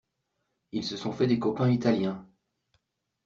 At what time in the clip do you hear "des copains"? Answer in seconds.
1.27-1.69